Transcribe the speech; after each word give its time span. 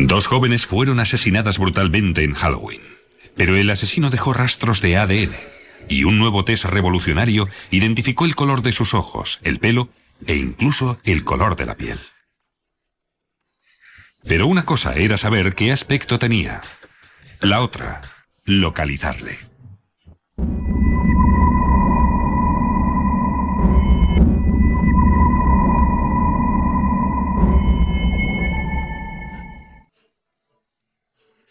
Dos 0.00 0.28
jóvenes 0.28 0.64
fueron 0.64 1.00
asesinadas 1.00 1.58
brutalmente 1.58 2.22
en 2.22 2.32
Halloween, 2.32 2.80
pero 3.36 3.56
el 3.56 3.68
asesino 3.68 4.10
dejó 4.10 4.32
rastros 4.32 4.80
de 4.80 4.96
ADN 4.96 5.34
y 5.88 6.04
un 6.04 6.20
nuevo 6.20 6.44
test 6.44 6.66
revolucionario 6.66 7.48
identificó 7.72 8.24
el 8.24 8.36
color 8.36 8.62
de 8.62 8.70
sus 8.70 8.94
ojos, 8.94 9.40
el 9.42 9.58
pelo 9.58 9.88
e 10.24 10.36
incluso 10.36 11.00
el 11.02 11.24
color 11.24 11.56
de 11.56 11.66
la 11.66 11.76
piel. 11.76 11.98
Pero 14.22 14.46
una 14.46 14.64
cosa 14.64 14.94
era 14.94 15.16
saber 15.16 15.56
qué 15.56 15.72
aspecto 15.72 16.20
tenía. 16.20 16.62
La 17.40 17.60
otra, 17.60 18.02
localizarle. 18.44 19.36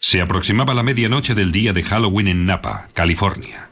Se 0.00 0.20
aproximaba 0.20 0.74
la 0.74 0.82
medianoche 0.82 1.34
del 1.34 1.52
día 1.52 1.72
de 1.72 1.82
Halloween 1.82 2.28
en 2.28 2.46
Napa, 2.46 2.88
California. 2.94 3.70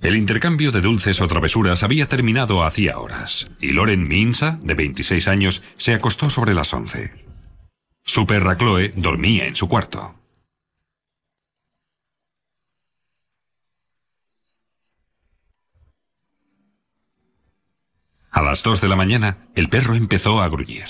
El 0.00 0.16
intercambio 0.16 0.72
de 0.72 0.80
dulces 0.80 1.20
o 1.20 1.28
travesuras 1.28 1.82
había 1.82 2.08
terminado 2.08 2.64
hacía 2.64 2.98
horas, 2.98 3.50
y 3.60 3.72
Loren 3.72 4.08
Minsa, 4.08 4.58
de 4.62 4.74
26 4.74 5.28
años, 5.28 5.62
se 5.76 5.92
acostó 5.92 6.30
sobre 6.30 6.54
las 6.54 6.72
11. 6.72 7.12
Su 8.04 8.26
perra 8.26 8.56
Chloe 8.56 8.92
dormía 8.96 9.46
en 9.46 9.56
su 9.56 9.68
cuarto. 9.68 10.14
A 18.30 18.42
las 18.42 18.62
2 18.62 18.80
de 18.80 18.88
la 18.88 18.96
mañana, 18.96 19.48
el 19.54 19.68
perro 19.68 19.94
empezó 19.94 20.40
a 20.40 20.48
gruñir. 20.48 20.86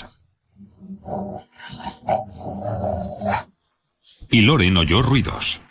Y 4.29 4.41
Loren 4.41 4.77
oyó 4.77 5.01
ruidos. 5.01 5.61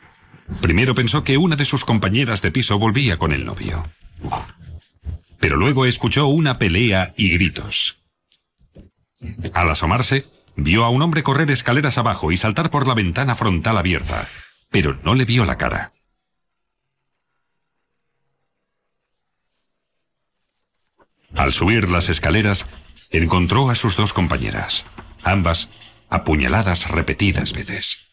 Primero 0.60 0.94
pensó 0.94 1.24
que 1.24 1.38
una 1.38 1.56
de 1.56 1.64
sus 1.64 1.84
compañeras 1.84 2.42
de 2.42 2.50
piso 2.50 2.78
volvía 2.78 3.18
con 3.18 3.32
el 3.32 3.44
novio. 3.44 3.84
Pero 5.38 5.56
luego 5.56 5.86
escuchó 5.86 6.26
una 6.26 6.58
pelea 6.58 7.14
y 7.16 7.30
gritos. 7.30 8.02
Al 9.54 9.70
asomarse, 9.70 10.26
vio 10.56 10.84
a 10.84 10.90
un 10.90 11.02
hombre 11.02 11.22
correr 11.22 11.50
escaleras 11.50 11.98
abajo 11.98 12.32
y 12.32 12.36
saltar 12.36 12.70
por 12.70 12.86
la 12.86 12.94
ventana 12.94 13.34
frontal 13.34 13.78
abierta, 13.78 14.28
pero 14.70 14.98
no 15.02 15.14
le 15.14 15.24
vio 15.24 15.44
la 15.44 15.56
cara. 15.56 15.92
Al 21.34 21.52
subir 21.52 21.88
las 21.88 22.08
escaleras, 22.08 22.66
encontró 23.10 23.70
a 23.70 23.74
sus 23.74 23.96
dos 23.96 24.12
compañeras, 24.12 24.84
ambas 25.22 25.68
apuñaladas 26.08 26.90
repetidas 26.90 27.52
veces. 27.52 28.10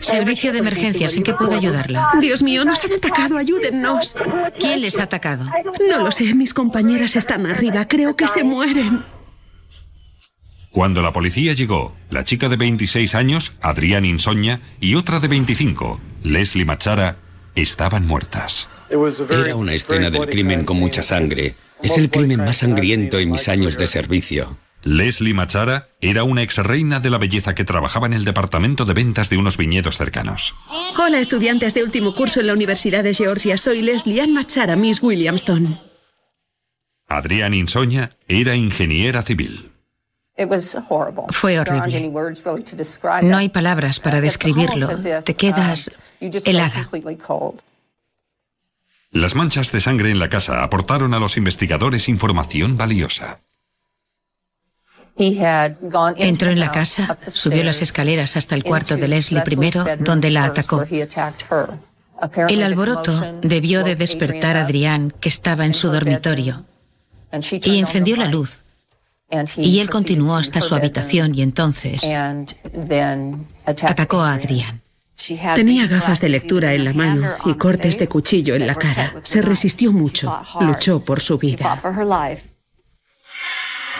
Servicio 0.00 0.52
de 0.52 0.58
emergencias, 0.58 1.16
¿en 1.16 1.24
qué 1.24 1.34
puedo 1.34 1.56
ayudarla? 1.56 2.08
Dios 2.20 2.42
mío, 2.42 2.64
nos 2.64 2.84
han 2.84 2.92
atacado, 2.92 3.36
ayúdennos. 3.36 4.14
¿Quién 4.58 4.80
les 4.80 4.98
ha 4.98 5.04
atacado? 5.04 5.46
No 5.90 5.98
lo 5.98 6.12
sé, 6.12 6.34
mis 6.34 6.54
compañeras 6.54 7.16
están 7.16 7.46
arriba, 7.46 7.88
creo 7.88 8.14
que 8.14 8.28
se 8.28 8.44
mueren. 8.44 9.04
Cuando 10.70 11.02
la 11.02 11.12
policía 11.12 11.54
llegó, 11.54 11.96
la 12.10 12.22
chica 12.24 12.48
de 12.48 12.56
26 12.56 13.14
años, 13.14 13.54
Adrián 13.60 14.04
Insoña, 14.04 14.60
y 14.80 14.94
otra 14.94 15.18
de 15.18 15.26
25, 15.26 16.00
Leslie 16.22 16.64
Machara, 16.64 17.16
estaban 17.56 18.06
muertas. 18.06 18.68
Era 18.88 19.56
una 19.56 19.74
escena 19.74 20.10
del 20.10 20.26
crimen 20.26 20.64
con 20.64 20.78
mucha 20.78 21.02
sangre. 21.02 21.56
Es 21.82 21.96
el 21.96 22.08
crimen 22.08 22.44
más 22.44 22.58
sangriento 22.58 23.18
en 23.18 23.30
mis 23.30 23.48
años 23.48 23.76
de 23.76 23.86
servicio. 23.86 24.56
Leslie 24.82 25.34
Machara 25.34 25.88
era 26.00 26.24
una 26.24 26.42
ex 26.42 26.58
reina 26.58 27.00
de 27.00 27.10
la 27.10 27.18
belleza 27.18 27.54
que 27.54 27.64
trabajaba 27.64 28.06
en 28.06 28.12
el 28.12 28.24
departamento 28.24 28.84
de 28.84 28.94
ventas 28.94 29.28
de 29.28 29.36
unos 29.36 29.56
viñedos 29.56 29.96
cercanos. 29.96 30.54
Hola, 30.98 31.18
estudiantes 31.18 31.74
de 31.74 31.82
último 31.82 32.14
curso 32.14 32.40
en 32.40 32.46
la 32.46 32.52
Universidad 32.52 33.02
de 33.02 33.14
Georgia. 33.14 33.56
Soy 33.56 33.82
Leslie 33.82 34.20
Ann 34.20 34.32
Machara, 34.32 34.76
Miss 34.76 35.02
Williamston. 35.02 35.80
Adrián 37.08 37.54
Insoña 37.54 38.10
era 38.28 38.54
ingeniera 38.54 39.22
civil. 39.22 39.72
Fue 41.30 41.58
horrible. 41.58 42.12
No 43.22 43.36
hay 43.36 43.48
palabras 43.48 43.98
para 43.98 44.20
describirlo. 44.20 44.88
Te 45.24 45.34
quedas 45.34 45.90
helada. 46.44 46.88
Las 49.10 49.34
manchas 49.34 49.72
de 49.72 49.80
sangre 49.80 50.10
en 50.10 50.18
la 50.18 50.28
casa 50.28 50.62
aportaron 50.62 51.14
a 51.14 51.18
los 51.18 51.36
investigadores 51.36 52.08
información 52.08 52.76
valiosa. 52.76 53.40
Entró 55.18 56.50
en 56.50 56.60
la 56.60 56.70
casa, 56.70 57.18
subió 57.28 57.64
las 57.64 57.82
escaleras 57.82 58.36
hasta 58.36 58.54
el 58.54 58.62
cuarto 58.62 58.96
de 58.96 59.08
Leslie 59.08 59.42
primero, 59.42 59.84
donde 59.98 60.30
la 60.30 60.44
atacó. 60.44 60.84
El 62.48 62.62
alboroto 62.62 63.38
debió 63.42 63.84
de 63.84 63.96
despertar 63.96 64.56
a 64.56 64.64
Adrián, 64.64 65.12
que 65.20 65.28
estaba 65.28 65.66
en 65.66 65.74
su 65.74 65.88
dormitorio, 65.88 66.64
y 67.64 67.78
encendió 67.78 68.16
la 68.16 68.26
luz. 68.26 68.64
Y 69.56 69.80
él 69.80 69.90
continuó 69.90 70.36
hasta 70.36 70.60
su 70.60 70.74
habitación 70.74 71.34
y 71.34 71.42
entonces 71.42 72.02
atacó 73.66 74.20
a 74.20 74.34
Adrián. 74.34 74.80
Tenía 75.54 75.86
gafas 75.86 76.20
de 76.20 76.28
lectura 76.28 76.74
en 76.74 76.84
la 76.84 76.92
mano 76.92 77.28
y 77.44 77.54
cortes 77.54 77.98
de 77.98 78.08
cuchillo 78.08 78.54
en 78.54 78.66
la 78.66 78.76
cara. 78.76 79.14
Se 79.24 79.42
resistió 79.42 79.92
mucho, 79.92 80.40
luchó 80.60 81.04
por 81.04 81.20
su 81.20 81.38
vida. 81.38 81.80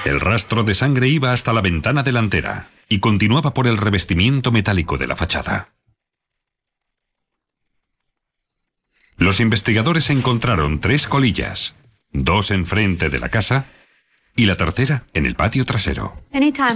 El 0.05 0.21
rastro 0.21 0.65
de 0.65 0.75
sangre 0.75 1.09
iba 1.09 1.33
hasta 1.33 1.53
la 1.53 1.61
ventana 1.61 2.03
delantera 2.03 2.69
y 2.89 3.01
continuaba 3.01 3.53
por 3.53 3.67
el 3.67 3.77
revestimiento 3.77 4.53
metálico 4.53 4.97
de 4.97 5.07
la 5.07 5.17
fachada. 5.17 5.73
Los 9.17 9.41
investigadores 9.41 10.11
encontraron 10.11 10.81
tres 10.81 11.09
colillas, 11.09 11.75
dos 12.13 12.51
enfrente 12.51 13.11
de 13.11 13.19
la 13.19 13.29
casa 13.29 13.67
y 14.37 14.47
la 14.47 14.57
tercera 14.57 15.05
en 15.13 15.27
el 15.27 15.35
patio 15.35 15.65
trasero. 15.65 16.15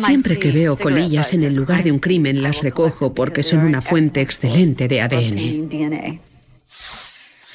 Siempre 0.04 0.38
que 0.38 0.50
veo 0.50 0.76
colillas 0.76 1.32
en 1.32 1.44
el 1.44 1.54
lugar 1.54 1.84
de 1.84 1.92
un 1.92 2.00
crimen 2.00 2.42
las 2.42 2.60
recojo 2.62 3.14
porque 3.14 3.44
son 3.44 3.60
una 3.60 3.80
fuente 3.80 4.20
excelente 4.20 4.88
de 4.88 5.00
ADN. 5.00 6.20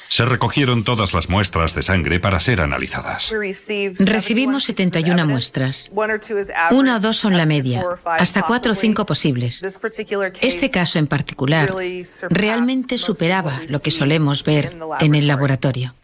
Se 0.08 0.24
recogieron 0.24 0.84
todas 0.84 1.12
las 1.12 1.28
muestras 1.28 1.74
de 1.74 1.82
sangre 1.82 2.18
para 2.18 2.40
ser 2.40 2.60
analizadas. 2.60 3.32
Recibimos 3.98 4.64
71 4.64 5.26
muestras. 5.26 5.90
Una 6.70 6.96
o 6.96 7.00
dos 7.00 7.16
son 7.16 7.36
la 7.36 7.46
media, 7.46 7.84
hasta 8.18 8.42
cuatro 8.42 8.72
o 8.72 8.74
cinco 8.74 9.06
posibles. 9.06 9.62
Este 10.40 10.70
caso 10.70 10.98
en 10.98 11.06
particular 11.06 11.74
realmente 12.30 12.98
superaba 12.98 13.60
lo 13.68 13.80
que 13.80 13.90
solemos 13.90 14.44
ver 14.44 14.76
en 15.00 15.14
el 15.14 15.26
laboratorio. 15.26 15.94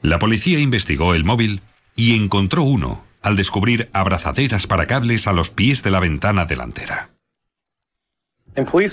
La 0.00 0.18
policía 0.18 0.60
investigó 0.60 1.14
el 1.14 1.24
móvil 1.24 1.60
y 1.96 2.16
encontró 2.16 2.62
uno 2.62 3.04
al 3.20 3.36
descubrir 3.36 3.90
abrazaderas 3.92 4.66
para 4.66 4.86
cables 4.86 5.26
a 5.26 5.32
los 5.32 5.50
pies 5.50 5.82
de 5.82 5.90
la 5.90 6.00
ventana 6.00 6.44
delantera. 6.44 7.10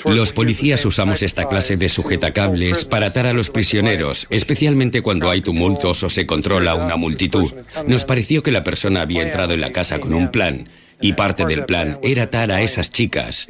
Los 0.05 0.31
policías 0.31 0.85
usamos 0.85 1.21
esta 1.23 1.47
clase 1.47 1.77
de 1.77 1.89
sujetacables 1.89 2.85
para 2.85 3.07
atar 3.07 3.27
a 3.27 3.33
los 3.33 3.49
prisioneros, 3.49 4.27
especialmente 4.29 5.01
cuando 5.01 5.29
hay 5.29 5.41
tumultos 5.41 6.03
o 6.03 6.09
se 6.09 6.25
controla 6.25 6.75
una 6.75 6.95
multitud. 6.95 7.53
Nos 7.87 8.05
pareció 8.05 8.43
que 8.43 8.51
la 8.51 8.63
persona 8.63 9.01
había 9.01 9.23
entrado 9.23 9.53
en 9.53 9.61
la 9.61 9.71
casa 9.71 9.99
con 9.99 10.13
un 10.13 10.31
plan, 10.31 10.69
y 11.01 11.13
parte 11.13 11.45
del 11.45 11.65
plan 11.65 11.99
era 12.03 12.23
atar 12.23 12.51
a 12.51 12.61
esas 12.61 12.91
chicas. 12.91 13.47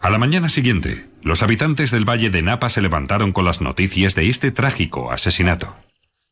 A 0.00 0.08
la 0.08 0.18
mañana 0.18 0.48
siguiente, 0.48 1.06
los 1.22 1.42
habitantes 1.42 1.90
del 1.90 2.08
Valle 2.08 2.30
de 2.30 2.42
Napa 2.42 2.70
se 2.70 2.80
levantaron 2.80 3.32
con 3.32 3.44
las 3.44 3.60
noticias 3.60 4.14
de 4.14 4.28
este 4.28 4.50
trágico 4.50 5.12
asesinato 5.12 5.76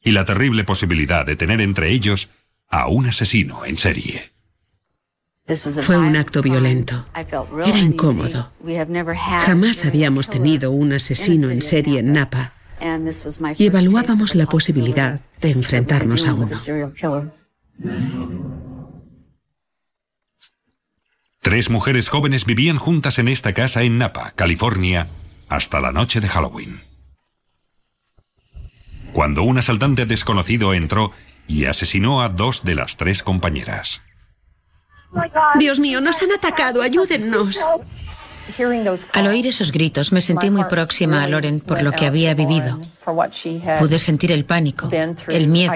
y 0.03 0.13
la 0.13 0.25
terrible 0.25 0.65
posibilidad 0.65 1.27
de 1.27 1.37
tener 1.37 1.61
entre 1.61 1.91
ellos 1.91 2.31
a 2.69 2.89
un 2.89 3.07
asesino 3.07 3.65
en 3.67 3.77
serie. 3.77 4.31
Fue 5.83 5.97
un 5.97 6.17
acto 6.17 6.43
violento. 6.43 7.06
Era 7.15 7.79
incómodo. 7.79 8.53
Jamás 9.47 9.85
habíamos 9.87 10.29
tenido 10.29 10.71
un 10.71 10.93
asesino 10.93 11.50
en 11.50 11.62
serie 11.62 12.00
en 12.00 12.12
Napa 12.12 12.53
y 13.56 13.67
evaluábamos 13.67 14.35
la 14.35 14.47
posibilidad 14.47 15.21
de 15.41 15.50
enfrentarnos 15.50 16.27
a 16.27 16.35
uno. 16.35 16.59
Tres 21.41 21.71
mujeres 21.71 22.09
jóvenes 22.11 22.45
vivían 22.45 22.77
juntas 22.77 23.19
en 23.19 23.29
esta 23.29 23.55
casa 23.55 23.83
en 23.83 23.97
Napa, 23.97 24.33
California, 24.37 25.09
hasta 25.49 25.81
la 25.81 25.93
noche 25.93 26.21
de 26.21 26.29
Halloween. 26.29 26.83
Cuando 29.15 29.43
un 29.45 29.56
asaltante 29.56 30.05
desconocido 30.05 30.75
entró 30.75 31.12
y 31.47 31.65
asesinó 31.65 32.23
a 32.23 32.29
dos 32.29 32.65
de 32.65 32.75
las 32.75 32.99
tres 32.99 33.23
compañeras. 33.23 34.03
Dios 35.59 35.79
mío, 35.81 36.01
nos 36.01 36.23
han 36.23 36.33
atacado, 36.33 36.83
ayúdennos. 36.83 37.59
Al 39.13 39.27
oír 39.27 39.47
esos 39.47 39.73
gritos 39.73 40.11
me 40.13 40.21
sentí 40.21 40.51
muy 40.51 40.65
próxima 40.65 41.23
a 41.23 41.29
Loren 41.29 41.61
por 41.61 41.83
lo 41.83 41.93
que 41.93 42.07
había 42.07 42.35
vivido. 42.35 42.81
Pude 43.05 43.99
sentir 43.99 44.33
el 44.33 44.45
pánico, 44.45 44.91
el 45.29 45.49
miedo, 45.49 45.75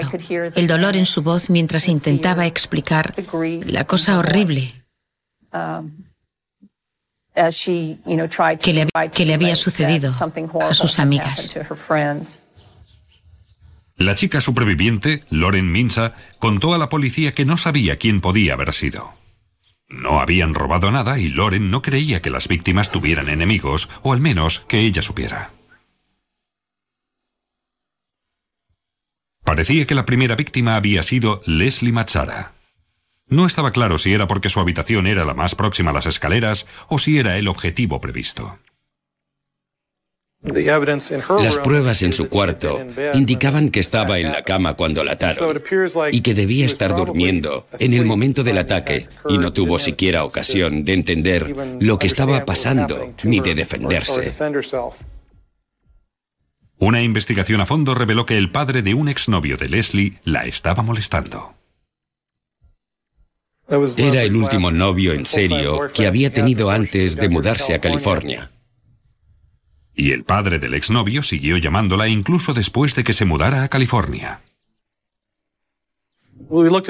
el 0.55 0.67
dolor 0.67 0.95
en 0.95 1.05
su 1.05 1.21
voz 1.21 1.49
mientras 1.49 1.87
intentaba 1.87 2.45
explicar 2.45 3.13
la 3.65 3.85
cosa 3.85 4.17
horrible 4.17 4.73
que 8.59 8.73
le, 8.73 8.87
que 9.11 9.25
le 9.25 9.33
había 9.33 9.55
sucedido 9.55 10.11
a 10.61 10.73
sus 10.73 10.99
amigas. 10.99 11.57
La 13.95 14.15
chica 14.15 14.41
superviviente, 14.41 15.23
Loren 15.29 15.71
Minsa, 15.71 16.13
contó 16.39 16.73
a 16.73 16.79
la 16.79 16.89
policía 16.89 17.31
que 17.31 17.45
no 17.45 17.57
sabía 17.57 17.97
quién 17.97 18.21
podía 18.21 18.53
haber 18.53 18.73
sido. 18.73 19.22
No 19.93 20.19
habían 20.19 20.55
robado 20.55 20.89
nada 20.89 21.19
y 21.19 21.29
Loren 21.29 21.69
no 21.69 21.83
creía 21.83 22.21
que 22.21 22.31
las 22.31 22.47
víctimas 22.47 22.91
tuvieran 22.91 23.29
enemigos, 23.29 23.89
o 24.01 24.11
al 24.11 24.19
menos 24.19 24.61
que 24.61 24.79
ella 24.79 25.03
supiera. 25.03 25.51
Parecía 29.43 29.85
que 29.85 29.93
la 29.93 30.05
primera 30.05 30.35
víctima 30.35 30.77
había 30.77 31.03
sido 31.03 31.43
Leslie 31.45 31.91
Machara. 31.91 32.55
No 33.27 33.45
estaba 33.45 33.71
claro 33.71 33.99
si 33.99 34.13
era 34.13 34.25
porque 34.25 34.49
su 34.49 34.59
habitación 34.59 35.05
era 35.05 35.25
la 35.25 35.35
más 35.35 35.53
próxima 35.53 35.91
a 35.91 35.93
las 35.93 36.07
escaleras 36.07 36.65
o 36.87 36.97
si 36.97 37.19
era 37.19 37.37
el 37.37 37.47
objetivo 37.47 38.01
previsto. 38.01 38.57
Las 40.43 41.57
pruebas 41.57 42.01
en 42.01 42.11
su 42.11 42.27
cuarto 42.27 42.81
indicaban 43.13 43.69
que 43.69 43.79
estaba 43.79 44.19
en 44.19 44.31
la 44.31 44.43
cama 44.43 44.73
cuando 44.73 45.03
la 45.03 45.13
ataron 45.13 45.61
y 46.11 46.19
que 46.19 46.33
debía 46.33 46.65
estar 46.65 46.93
durmiendo 46.93 47.67
en 47.79 47.93
el 47.93 48.03
momento 48.03 48.43
del 48.43 48.57
ataque 48.57 49.07
y 49.29 49.37
no 49.37 49.53
tuvo 49.53 49.79
siquiera 49.79 50.25
ocasión 50.25 50.83
de 50.83 50.93
entender 50.93 51.55
lo 51.79 51.97
que 51.97 52.07
estaba 52.07 52.43
pasando 52.43 53.13
ni 53.23 53.39
de 53.39 53.55
defenderse. 53.55 54.33
Una 56.77 57.01
investigación 57.01 57.61
a 57.61 57.65
fondo 57.65 57.95
reveló 57.95 58.25
que 58.25 58.37
el 58.37 58.51
padre 58.51 58.81
de 58.81 58.93
un 58.93 59.07
exnovio 59.07 59.55
de 59.55 59.69
Leslie 59.69 60.19
la 60.25 60.45
estaba 60.45 60.83
molestando. 60.83 61.53
Era 63.95 64.23
el 64.23 64.35
último 64.35 64.71
novio 64.71 65.13
en 65.13 65.25
serio 65.25 65.87
que 65.93 66.05
había 66.05 66.33
tenido 66.33 66.69
antes 66.69 67.15
de 67.15 67.29
mudarse 67.29 67.73
a 67.73 67.79
California. 67.79 68.51
Y 69.95 70.11
el 70.11 70.23
padre 70.23 70.59
del 70.59 70.73
exnovio 70.73 71.23
siguió 71.23 71.57
llamándola 71.57 72.07
incluso 72.07 72.53
después 72.53 72.95
de 72.95 73.03
que 73.03 73.13
se 73.13 73.25
mudara 73.25 73.63
a 73.63 73.69
California. 73.69 74.41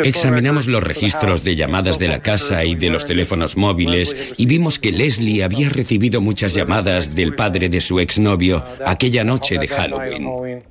Examinamos 0.04 0.68
los 0.68 0.84
registros 0.84 1.44
de 1.44 1.56
llamadas 1.56 2.00
de 2.00 2.08
la 2.08 2.22
casa 2.22 2.66
y 2.66 2.76
de 2.76 2.90
los 2.90 3.06
teléfonos 3.06 3.56
móviles 3.56 4.34
y 4.38 4.46
vimos 4.46 4.80
que 4.80 4.92
Leslie 4.92 5.44
había 5.44 5.70
recibido 5.70 6.22
muchas 6.22 6.54
llamadas 6.54 7.16
del 7.16 7.36
padre 7.36 7.70
de 7.70 7.80
su 7.80 8.00
exnovio 8.00 8.64
aquella 8.86 9.24
noche 9.24 9.58
de 9.58 9.68
Halloween. 9.68 10.64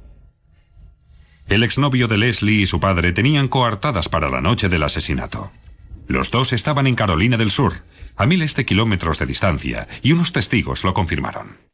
El 1.48 1.62
exnovio 1.62 2.08
de 2.08 2.18
Leslie 2.18 2.62
y 2.62 2.66
su 2.66 2.80
padre 2.80 3.12
tenían 3.12 3.48
coartadas 3.48 4.08
para 4.08 4.30
la 4.30 4.40
noche 4.40 4.68
del 4.68 4.82
asesinato. 4.82 5.50
Los 6.06 6.30
dos 6.30 6.52
estaban 6.52 6.86
en 6.86 6.94
Carolina 6.94 7.36
del 7.36 7.50
Sur, 7.50 7.74
a 8.16 8.26
miles 8.26 8.54
de 8.54 8.66
kilómetros 8.66 9.18
de 9.18 9.26
distancia, 9.26 9.86
y 10.02 10.12
unos 10.12 10.32
testigos 10.32 10.84
lo 10.84 10.94
confirmaron. 10.94 11.71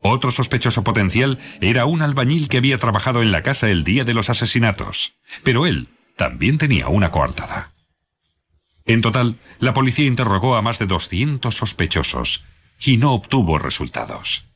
Otro 0.00 0.30
sospechoso 0.30 0.84
potencial 0.84 1.38
era 1.60 1.84
un 1.84 2.02
albañil 2.02 2.48
que 2.48 2.58
había 2.58 2.78
trabajado 2.78 3.22
en 3.22 3.32
la 3.32 3.42
casa 3.42 3.68
el 3.68 3.84
día 3.84 4.04
de 4.04 4.14
los 4.14 4.30
asesinatos, 4.30 5.16
pero 5.42 5.66
él 5.66 5.88
también 6.16 6.58
tenía 6.58 6.88
una 6.88 7.10
coartada. 7.10 7.72
En 8.84 9.02
total, 9.02 9.36
la 9.58 9.74
policía 9.74 10.06
interrogó 10.06 10.56
a 10.56 10.62
más 10.62 10.78
de 10.78 10.86
200 10.86 11.54
sospechosos 11.54 12.44
y 12.80 12.96
no 12.96 13.12
obtuvo 13.12 13.58
resultados. 13.58 14.48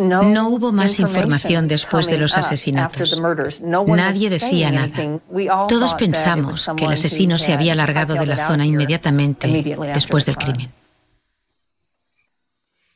No 0.00 0.48
hubo 0.48 0.72
más 0.72 0.98
información 0.98 1.68
después 1.68 2.06
de 2.06 2.18
los 2.18 2.36
asesinatos. 2.36 3.20
Nadie 3.86 4.28
decía 4.30 4.70
nada. 4.70 5.20
Todos 5.68 5.94
pensamos 5.94 6.70
que 6.76 6.84
el 6.84 6.92
asesino 6.92 7.38
se 7.38 7.52
había 7.52 7.74
largado 7.74 8.14
de 8.14 8.26
la 8.26 8.46
zona 8.46 8.66
inmediatamente 8.66 9.48
después 9.94 10.26
del 10.26 10.36
crimen. 10.36 10.72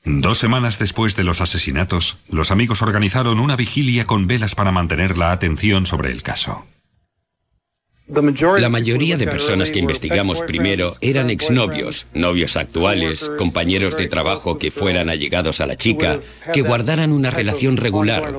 Dos 0.08 0.38
semanas 0.38 0.78
después 0.78 1.16
de 1.16 1.24
los 1.24 1.40
asesinatos, 1.40 2.18
los 2.28 2.52
amigos 2.52 2.80
organizaron 2.80 3.40
una 3.40 3.56
vigilia 3.56 4.04
con 4.04 4.28
velas 4.28 4.54
para 4.54 4.70
mantener 4.70 5.18
la 5.18 5.32
atención 5.32 5.84
sobre 5.84 6.12
el 6.12 6.22
caso. 6.22 6.64
La 8.06 8.68
mayoría 8.68 9.16
de 9.16 9.26
personas 9.26 9.72
que 9.72 9.80
investigamos 9.80 10.42
primero 10.42 10.94
eran 11.00 11.28
exnovios, 11.28 12.06
novios 12.14 12.56
actuales, 12.56 13.28
compañeros 13.36 13.96
de 13.96 14.06
trabajo 14.06 14.60
que 14.60 14.70
fueran 14.70 15.10
allegados 15.10 15.60
a 15.60 15.66
la 15.66 15.74
chica, 15.74 16.20
que 16.54 16.62
guardaran 16.62 17.10
una 17.10 17.32
relación 17.32 17.76
regular. 17.76 18.32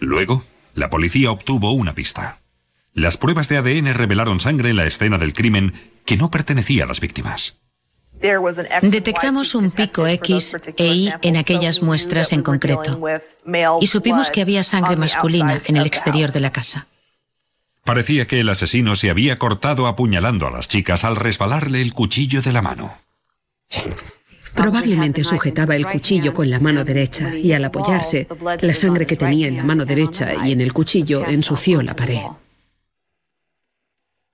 Luego, 0.00 0.42
la 0.74 0.90
policía 0.90 1.30
obtuvo 1.30 1.70
una 1.70 1.94
pista. 1.94 2.40
Las 2.92 3.16
pruebas 3.16 3.48
de 3.48 3.58
ADN 3.58 3.94
revelaron 3.94 4.40
sangre 4.40 4.70
en 4.70 4.76
la 4.78 4.86
escena 4.86 5.18
del 5.18 5.32
crimen 5.32 5.74
que 6.04 6.16
no 6.16 6.28
pertenecía 6.28 6.82
a 6.82 6.86
las 6.88 6.98
víctimas. 6.98 7.60
Detectamos 8.82 9.54
un 9.54 9.70
pico 9.70 10.06
X 10.06 10.56
e 10.76 10.86
Y 10.86 11.12
en 11.22 11.36
aquellas 11.36 11.82
muestras 11.82 12.32
en 12.32 12.42
concreto 12.42 13.00
y 13.80 13.86
supimos 13.86 14.30
que 14.30 14.42
había 14.42 14.62
sangre 14.62 14.96
masculina 14.96 15.62
en 15.66 15.76
el 15.76 15.86
exterior 15.86 16.32
de 16.32 16.40
la 16.40 16.50
casa. 16.50 16.86
Parecía 17.84 18.26
que 18.26 18.40
el 18.40 18.48
asesino 18.48 18.96
se 18.96 19.10
había 19.10 19.36
cortado 19.36 19.86
apuñalando 19.86 20.46
a 20.48 20.50
las 20.50 20.66
chicas 20.66 21.04
al 21.04 21.14
resbalarle 21.14 21.80
el 21.82 21.92
cuchillo 21.94 22.42
de 22.42 22.52
la 22.52 22.60
mano. 22.62 22.98
Probablemente 24.54 25.22
sujetaba 25.22 25.76
el 25.76 25.86
cuchillo 25.86 26.32
con 26.34 26.50
la 26.50 26.58
mano 26.58 26.82
derecha 26.82 27.36
y 27.36 27.52
al 27.52 27.64
apoyarse, 27.64 28.26
la 28.60 28.74
sangre 28.74 29.06
que 29.06 29.16
tenía 29.16 29.46
en 29.46 29.58
la 29.58 29.62
mano 29.62 29.84
derecha 29.84 30.34
y 30.44 30.52
en 30.52 30.62
el 30.62 30.72
cuchillo 30.72 31.26
ensució 31.26 31.82
la 31.82 31.94
pared. 31.94 32.20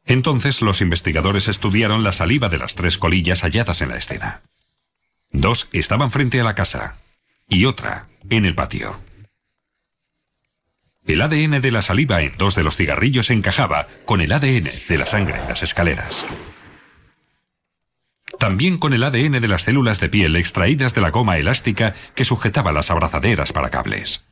Entonces 0.06 0.62
los 0.62 0.80
investigadores 0.80 1.48
estudiaron 1.48 2.02
la 2.02 2.12
saliva 2.12 2.48
de 2.48 2.58
las 2.58 2.74
tres 2.74 2.98
colillas 2.98 3.42
halladas 3.42 3.80
en 3.82 3.90
la 3.90 3.96
escena. 3.96 4.42
Dos 5.30 5.68
estaban 5.72 6.10
frente 6.10 6.40
a 6.40 6.44
la 6.44 6.54
casa 6.54 6.98
y 7.48 7.64
otra 7.64 8.08
en 8.28 8.44
el 8.44 8.54
patio. 8.54 9.00
El 11.04 11.20
ADN 11.20 11.60
de 11.60 11.70
la 11.72 11.82
saliva 11.82 12.22
en 12.22 12.36
dos 12.36 12.54
de 12.54 12.62
los 12.62 12.76
cigarrillos 12.76 13.30
encajaba 13.30 13.88
con 14.04 14.20
el 14.20 14.32
ADN 14.32 14.70
de 14.88 14.98
la 14.98 15.06
sangre 15.06 15.38
en 15.40 15.48
las 15.48 15.62
escaleras. 15.62 16.24
También 18.38 18.78
con 18.78 18.92
el 18.92 19.02
ADN 19.02 19.40
de 19.40 19.48
las 19.48 19.62
células 19.62 20.00
de 20.00 20.08
piel 20.08 20.36
extraídas 20.36 20.94
de 20.94 21.00
la 21.00 21.10
goma 21.10 21.38
elástica 21.38 21.94
que 22.14 22.24
sujetaba 22.24 22.72
las 22.72 22.90
abrazaderas 22.90 23.52
para 23.52 23.70
cables. 23.70 24.24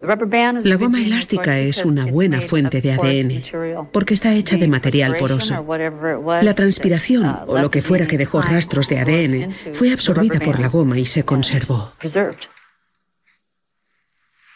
La 0.00 0.76
goma 0.76 1.02
elástica 1.02 1.58
es 1.58 1.84
una 1.84 2.06
buena 2.06 2.40
fuente 2.40 2.80
de 2.80 2.92
ADN 2.92 3.88
porque 3.92 4.14
está 4.14 4.32
hecha 4.32 4.56
de 4.56 4.68
material 4.68 5.16
poroso. 5.18 5.66
La 6.42 6.54
transpiración 6.54 7.26
o 7.46 7.58
lo 7.58 7.70
que 7.70 7.82
fuera 7.82 8.06
que 8.06 8.16
dejó 8.16 8.40
rastros 8.40 8.88
de 8.88 9.00
ADN 9.00 9.74
fue 9.74 9.92
absorbida 9.92 10.38
por 10.38 10.60
la 10.60 10.68
goma 10.68 10.98
y 10.98 11.06
se 11.06 11.24
conservó. 11.24 11.94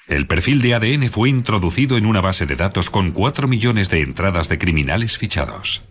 El 0.07 0.27
perfil 0.29 0.63
de 0.63 0.75
ADN 0.75 1.11
fue 1.11 1.29
introducido 1.29 1.97
en 1.97 2.07
una 2.07 2.21
base 2.21 2.47
de 2.47 2.55
datos 2.55 2.89
con 2.89 3.11
4 3.11 3.49
millones 3.49 3.91
de 3.91 4.01
entradas 4.01 4.49
de 4.49 4.59
criminales 4.59 5.19
fichados. 5.19 5.83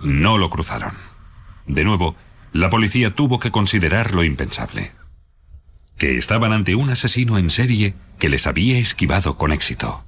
No 0.00 0.38
lo 0.38 0.48
cruzaron. 0.48 0.94
De 1.66 1.84
nuevo, 1.84 2.16
la 2.52 2.70
policía 2.70 3.14
tuvo 3.14 3.38
que 3.38 3.50
considerar 3.50 4.14
lo 4.14 4.24
impensable 4.24 4.92
que 5.96 6.16
estaban 6.16 6.52
ante 6.52 6.74
un 6.74 6.90
asesino 6.90 7.38
en 7.38 7.50
serie 7.50 7.94
que 8.18 8.28
les 8.28 8.46
había 8.46 8.78
esquivado 8.78 9.36
con 9.36 9.52
éxito. 9.52 10.04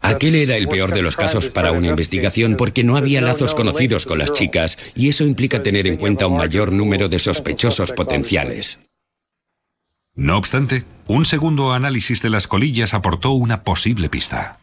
Aquel 0.00 0.34
era 0.34 0.56
el 0.56 0.68
peor 0.68 0.92
de 0.92 1.00
los 1.00 1.16
casos 1.16 1.48
para 1.48 1.72
una 1.72 1.88
investigación 1.88 2.56
porque 2.58 2.84
no 2.84 2.98
había 2.98 3.22
lazos 3.22 3.54
conocidos 3.54 4.04
con 4.04 4.18
las 4.18 4.34
chicas 4.34 4.78
y 4.94 5.08
eso 5.08 5.24
implica 5.24 5.62
tener 5.62 5.86
en 5.86 5.96
cuenta 5.96 6.26
un 6.26 6.36
mayor 6.36 6.72
número 6.72 7.08
de 7.08 7.18
sospechosos 7.18 7.92
potenciales. 7.92 8.80
No 10.14 10.36
obstante, 10.36 10.84
un 11.06 11.24
segundo 11.24 11.72
análisis 11.72 12.20
de 12.20 12.28
las 12.28 12.46
colillas 12.46 12.92
aportó 12.92 13.32
una 13.32 13.64
posible 13.64 14.10
pista. 14.10 14.60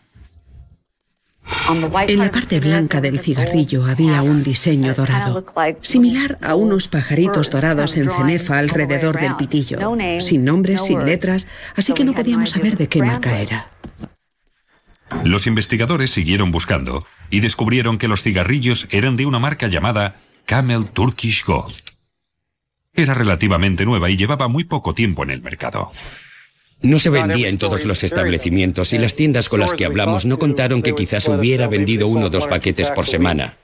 En 2.07 2.19
la 2.19 2.31
parte 2.31 2.59
blanca 2.59 3.01
del 3.01 3.19
cigarrillo 3.19 3.85
había 3.85 4.21
un 4.21 4.43
diseño 4.43 4.93
dorado, 4.93 5.45
similar 5.81 6.37
a 6.41 6.55
unos 6.55 6.87
pajaritos 6.87 7.49
dorados 7.49 7.95
en 7.97 8.09
cenefa 8.09 8.57
alrededor 8.57 9.19
del 9.19 9.35
pitillo, 9.35 9.79
sin 10.19 10.43
nombres, 10.43 10.83
sin 10.83 11.05
letras, 11.05 11.47
así 11.75 11.93
que 11.93 12.03
no 12.03 12.13
podíamos 12.13 12.49
saber 12.49 12.77
de 12.77 12.87
qué 12.87 13.01
marca 13.01 13.39
era. 13.39 13.69
Los 15.23 15.47
investigadores 15.47 16.11
siguieron 16.11 16.51
buscando 16.51 17.05
y 17.29 17.41
descubrieron 17.41 17.97
que 17.97 18.07
los 18.07 18.23
cigarrillos 18.23 18.87
eran 18.91 19.15
de 19.15 19.25
una 19.25 19.39
marca 19.39 19.67
llamada 19.67 20.15
Camel 20.45 20.89
Turkish 20.89 21.45
Gold. 21.45 21.75
Era 22.93 23.13
relativamente 23.13 23.85
nueva 23.85 24.09
y 24.09 24.17
llevaba 24.17 24.47
muy 24.47 24.63
poco 24.63 24.93
tiempo 24.93 25.23
en 25.23 25.29
el 25.29 25.41
mercado. 25.41 25.91
No 26.83 26.97
se 26.97 27.09
vendía 27.09 27.47
en 27.47 27.57
todos 27.57 27.85
los 27.85 28.03
establecimientos 28.03 28.93
y 28.93 28.97
las 28.97 29.15
tiendas 29.15 29.49
con 29.49 29.59
las 29.59 29.73
que 29.73 29.85
hablamos 29.85 30.25
no 30.25 30.39
contaron 30.39 30.81
que 30.81 30.95
quizás 30.95 31.27
hubiera 31.27 31.67
vendido 31.67 32.07
uno 32.07 32.27
o 32.27 32.29
dos 32.29 32.47
paquetes 32.47 32.89
por 32.89 33.05
semana. 33.05 33.57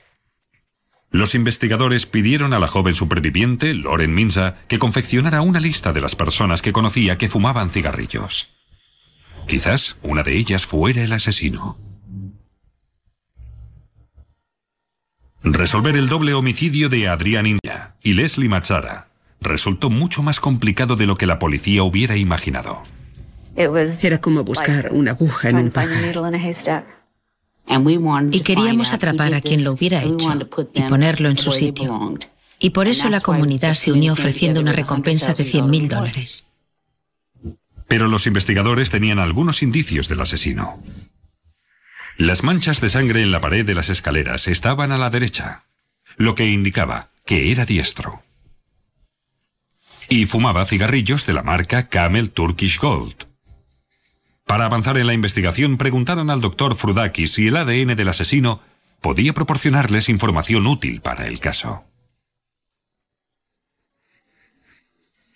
Los 1.10 1.34
investigadores 1.34 2.06
pidieron 2.06 2.52
a 2.52 2.58
la 2.58 2.68
joven 2.68 2.94
superviviente, 2.94 3.74
Loren 3.74 4.14
Minza, 4.14 4.56
que 4.68 4.78
confeccionara 4.78 5.40
una 5.40 5.58
lista 5.58 5.92
de 5.92 6.02
las 6.02 6.14
personas 6.14 6.60
que 6.60 6.72
conocía 6.72 7.16
que 7.16 7.28
fumaban 7.28 7.70
cigarrillos. 7.70 8.50
Quizás 9.46 9.96
una 10.02 10.22
de 10.22 10.36
ellas 10.36 10.66
fuera 10.66 11.02
el 11.02 11.12
asesino. 11.12 11.78
Resolver 15.42 15.96
el 15.96 16.08
doble 16.08 16.34
homicidio 16.34 16.88
de 16.90 17.08
Adrián 17.08 17.46
India 17.46 17.94
y 18.02 18.12
Leslie 18.12 18.50
Machara 18.50 19.08
resultó 19.40 19.88
mucho 19.88 20.22
más 20.22 20.40
complicado 20.40 20.96
de 20.96 21.06
lo 21.06 21.16
que 21.16 21.26
la 21.26 21.38
policía 21.38 21.84
hubiera 21.84 22.16
imaginado. 22.16 22.82
Era 23.58 24.20
como 24.20 24.44
buscar 24.44 24.90
una 24.92 25.10
aguja 25.10 25.48
en 25.48 25.56
un 25.56 25.70
pajar. 25.72 26.14
Y 28.30 28.40
queríamos 28.40 28.92
atrapar 28.92 29.34
a 29.34 29.40
quien 29.40 29.64
lo 29.64 29.72
hubiera 29.72 30.02
hecho 30.02 30.32
y 30.72 30.82
ponerlo 30.82 31.28
en 31.28 31.38
su 31.38 31.50
sitio. 31.50 32.16
Y 32.60 32.70
por 32.70 32.86
eso 32.86 33.08
la 33.08 33.20
comunidad 33.20 33.74
se 33.74 33.92
unió 33.92 34.12
ofreciendo 34.12 34.60
una 34.60 34.72
recompensa 34.72 35.34
de 35.34 35.44
100.000 35.44 35.88
dólares. 35.88 36.46
Pero 37.88 38.06
los 38.06 38.26
investigadores 38.26 38.90
tenían 38.90 39.18
algunos 39.18 39.62
indicios 39.62 40.08
del 40.08 40.20
asesino. 40.20 40.82
Las 42.16 42.42
manchas 42.42 42.80
de 42.80 42.90
sangre 42.90 43.22
en 43.22 43.32
la 43.32 43.40
pared 43.40 43.64
de 43.64 43.74
las 43.74 43.88
escaleras 43.90 44.48
estaban 44.48 44.92
a 44.92 44.98
la 44.98 45.08
derecha, 45.10 45.64
lo 46.16 46.34
que 46.34 46.46
indicaba 46.46 47.10
que 47.24 47.52
era 47.52 47.64
diestro. 47.64 48.22
Y 50.08 50.26
fumaba 50.26 50.64
cigarrillos 50.64 51.26
de 51.26 51.34
la 51.34 51.42
marca 51.42 51.88
Camel 51.88 52.30
Turkish 52.30 52.78
Gold. 52.78 53.27
Para 54.48 54.64
avanzar 54.64 54.96
en 54.96 55.06
la 55.06 55.12
investigación, 55.12 55.76
preguntaron 55.76 56.30
al 56.30 56.40
doctor 56.40 56.74
Frudakis 56.74 57.32
si 57.32 57.48
el 57.48 57.56
ADN 57.58 57.94
del 57.94 58.08
asesino 58.08 58.62
podía 59.02 59.34
proporcionarles 59.34 60.08
información 60.08 60.66
útil 60.66 61.02
para 61.02 61.26
el 61.26 61.38
caso. 61.38 61.84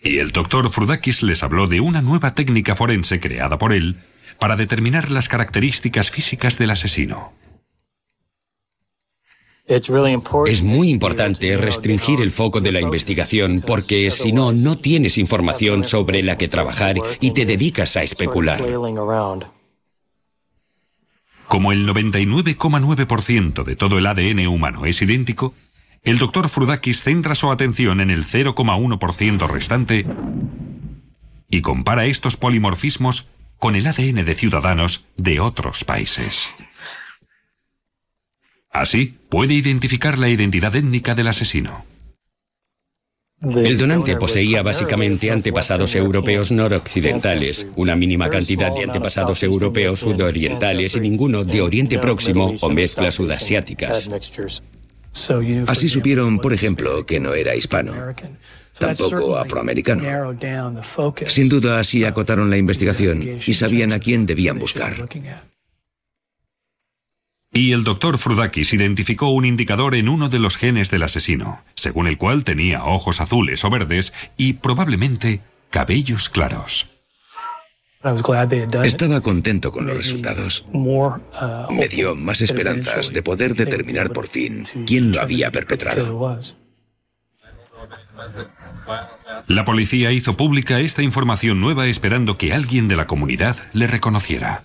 Y 0.02 0.16
el 0.16 0.32
doctor 0.32 0.70
Frudakis 0.70 1.22
les 1.22 1.42
habló 1.42 1.66
de 1.66 1.80
una 1.80 2.00
nueva 2.00 2.34
técnica 2.34 2.74
forense 2.74 3.20
creada 3.20 3.58
por 3.58 3.74
él 3.74 4.00
para 4.38 4.56
determinar 4.56 5.10
las 5.10 5.28
características 5.28 6.10
físicas 6.10 6.56
del 6.56 6.70
asesino. 6.70 7.34
Es 9.64 10.62
muy 10.62 10.88
importante 10.88 11.56
restringir 11.56 12.20
el 12.20 12.32
foco 12.32 12.60
de 12.60 12.72
la 12.72 12.80
investigación 12.80 13.62
porque 13.64 14.10
si 14.10 14.32
no, 14.32 14.52
no 14.52 14.76
tienes 14.78 15.18
información 15.18 15.84
sobre 15.84 16.22
la 16.22 16.36
que 16.36 16.48
trabajar 16.48 16.96
y 17.20 17.30
te 17.30 17.46
dedicas 17.46 17.96
a 17.96 18.02
especular. 18.02 18.60
Como 21.46 21.72
el 21.72 21.86
99,9% 21.86 23.62
de 23.62 23.76
todo 23.76 23.98
el 23.98 24.06
ADN 24.06 24.46
humano 24.48 24.84
es 24.84 25.00
idéntico, 25.00 25.54
el 26.02 26.18
doctor 26.18 26.48
Frudakis 26.48 27.02
centra 27.02 27.36
su 27.36 27.50
atención 27.52 28.00
en 28.00 28.10
el 28.10 28.24
0,1% 28.24 29.48
restante 29.48 30.04
y 31.48 31.60
compara 31.60 32.06
estos 32.06 32.36
polimorfismos 32.36 33.28
con 33.58 33.76
el 33.76 33.86
ADN 33.86 34.24
de 34.24 34.34
ciudadanos 34.34 35.04
de 35.16 35.38
otros 35.38 35.84
países. 35.84 36.48
Así, 38.70 39.18
puede 39.32 39.54
identificar 39.54 40.18
la 40.18 40.28
identidad 40.28 40.76
étnica 40.76 41.14
del 41.14 41.26
asesino. 41.26 41.86
El 43.40 43.78
donante 43.78 44.14
poseía 44.16 44.62
básicamente 44.62 45.30
antepasados 45.30 45.94
europeos 45.94 46.52
noroccidentales, 46.52 47.66
una 47.74 47.96
mínima 47.96 48.28
cantidad 48.28 48.70
de 48.74 48.84
antepasados 48.84 49.42
europeos 49.42 50.00
sudorientales 50.00 50.96
y 50.96 51.00
ninguno 51.00 51.44
de 51.44 51.62
Oriente 51.62 51.98
Próximo 51.98 52.54
o 52.60 52.68
mezclas 52.68 53.14
sudasiáticas. 53.14 54.10
Así 55.66 55.88
supieron, 55.88 56.38
por 56.38 56.52
ejemplo, 56.52 57.06
que 57.06 57.18
no 57.18 57.32
era 57.32 57.56
hispano, 57.56 57.94
tampoco 58.78 59.38
afroamericano. 59.38 60.36
Sin 61.26 61.48
duda 61.48 61.78
así 61.78 62.04
acotaron 62.04 62.50
la 62.50 62.58
investigación 62.58 63.40
y 63.46 63.54
sabían 63.54 63.94
a 63.94 63.98
quién 63.98 64.26
debían 64.26 64.58
buscar. 64.58 65.08
Y 67.54 67.72
el 67.72 67.84
doctor 67.84 68.16
Frudakis 68.16 68.72
identificó 68.72 69.28
un 69.28 69.44
indicador 69.44 69.94
en 69.94 70.08
uno 70.08 70.30
de 70.30 70.38
los 70.38 70.56
genes 70.56 70.90
del 70.90 71.02
asesino, 71.02 71.62
según 71.74 72.06
el 72.06 72.16
cual 72.16 72.44
tenía 72.44 72.84
ojos 72.84 73.20
azules 73.20 73.62
o 73.64 73.70
verdes 73.70 74.14
y 74.38 74.54
probablemente 74.54 75.42
cabellos 75.70 76.30
claros. 76.30 76.88
Estaba 78.82 79.20
contento 79.20 79.70
con 79.70 79.86
los 79.86 79.96
resultados. 79.96 80.64
Me 81.70 81.88
dio 81.88 82.16
más 82.16 82.40
esperanzas 82.40 83.12
de 83.12 83.22
poder 83.22 83.54
determinar 83.54 84.12
por 84.12 84.28
fin 84.28 84.66
quién 84.86 85.12
lo 85.12 85.20
había 85.20 85.50
perpetrado. 85.50 86.38
La 89.46 89.64
policía 89.64 90.10
hizo 90.10 90.36
pública 90.36 90.80
esta 90.80 91.02
información 91.02 91.60
nueva 91.60 91.86
esperando 91.86 92.38
que 92.38 92.52
alguien 92.52 92.88
de 92.88 92.96
la 92.96 93.06
comunidad 93.06 93.56
le 93.72 93.86
reconociera. 93.86 94.64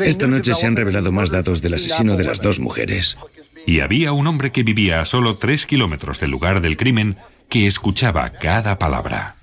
Esta 0.00 0.26
noche 0.26 0.54
se 0.54 0.66
han 0.66 0.76
revelado 0.76 1.12
más 1.12 1.30
datos 1.30 1.60
del 1.60 1.74
asesino 1.74 2.16
de 2.16 2.24
las 2.24 2.40
dos 2.40 2.58
mujeres. 2.58 3.18
Y 3.66 3.80
había 3.80 4.12
un 4.12 4.26
hombre 4.26 4.50
que 4.50 4.62
vivía 4.62 5.00
a 5.00 5.04
solo 5.04 5.36
tres 5.36 5.66
kilómetros 5.66 6.20
del 6.20 6.30
lugar 6.30 6.62
del 6.62 6.76
crimen 6.76 7.16
que 7.48 7.66
escuchaba 7.66 8.30
cada 8.30 8.78
palabra. 8.78 9.36